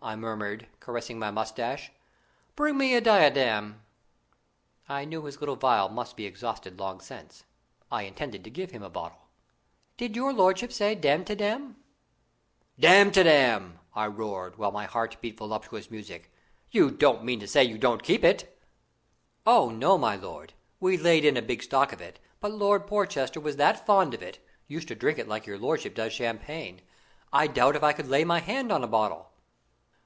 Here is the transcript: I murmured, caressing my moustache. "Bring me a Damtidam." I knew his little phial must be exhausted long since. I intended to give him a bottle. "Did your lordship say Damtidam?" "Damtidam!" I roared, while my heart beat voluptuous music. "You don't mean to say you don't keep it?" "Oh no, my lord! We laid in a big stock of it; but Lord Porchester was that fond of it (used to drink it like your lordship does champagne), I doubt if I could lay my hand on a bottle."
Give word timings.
I 0.00 0.16
murmured, 0.16 0.66
caressing 0.80 1.18
my 1.18 1.30
moustache. 1.30 1.92
"Bring 2.56 2.76
me 2.76 2.94
a 2.94 3.00
Damtidam." 3.00 3.82
I 4.88 5.04
knew 5.04 5.24
his 5.24 5.38
little 5.38 5.54
phial 5.56 5.88
must 5.88 6.16
be 6.16 6.26
exhausted 6.26 6.78
long 6.78 7.00
since. 7.00 7.44
I 7.90 8.02
intended 8.02 8.42
to 8.44 8.50
give 8.50 8.72
him 8.72 8.82
a 8.82 8.90
bottle. 8.90 9.28
"Did 9.96 10.16
your 10.16 10.32
lordship 10.32 10.72
say 10.72 10.94
Damtidam?" 10.96 11.76
"Damtidam!" 12.80 13.78
I 13.94 14.06
roared, 14.06 14.58
while 14.58 14.72
my 14.72 14.86
heart 14.86 15.18
beat 15.20 15.38
voluptuous 15.38 15.88
music. 15.90 16.32
"You 16.72 16.90
don't 16.90 17.24
mean 17.24 17.38
to 17.38 17.46
say 17.48 17.62
you 17.62 17.78
don't 17.78 18.02
keep 18.02 18.24
it?" 18.24 18.58
"Oh 19.46 19.70
no, 19.70 19.96
my 19.96 20.16
lord! 20.16 20.52
We 20.80 20.96
laid 20.96 21.24
in 21.24 21.36
a 21.36 21.42
big 21.42 21.62
stock 21.62 21.92
of 21.92 22.00
it; 22.00 22.18
but 22.40 22.50
Lord 22.52 22.86
Porchester 22.88 23.38
was 23.40 23.54
that 23.56 23.86
fond 23.86 24.14
of 24.14 24.22
it 24.22 24.44
(used 24.66 24.88
to 24.88 24.94
drink 24.96 25.18
it 25.18 25.28
like 25.28 25.46
your 25.46 25.58
lordship 25.58 25.94
does 25.94 26.12
champagne), 26.12 26.80
I 27.32 27.46
doubt 27.46 27.76
if 27.76 27.82
I 27.84 27.92
could 27.92 28.08
lay 28.08 28.24
my 28.24 28.40
hand 28.40 28.72
on 28.72 28.82
a 28.82 28.88
bottle." 28.88 29.28